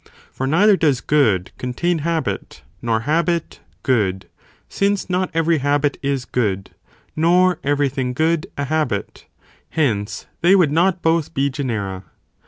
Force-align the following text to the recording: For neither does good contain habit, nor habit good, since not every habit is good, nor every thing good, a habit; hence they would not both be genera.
For 0.31 0.47
neither 0.47 0.75
does 0.75 0.99
good 0.99 1.51
contain 1.59 1.99
habit, 1.99 2.63
nor 2.81 3.01
habit 3.01 3.59
good, 3.83 4.27
since 4.67 5.11
not 5.11 5.29
every 5.31 5.59
habit 5.59 5.99
is 6.01 6.25
good, 6.25 6.71
nor 7.15 7.59
every 7.63 7.87
thing 7.87 8.13
good, 8.13 8.47
a 8.57 8.63
habit; 8.65 9.27
hence 9.69 10.25
they 10.41 10.55
would 10.55 10.71
not 10.71 11.03
both 11.03 11.35
be 11.35 11.51
genera. 11.51 12.05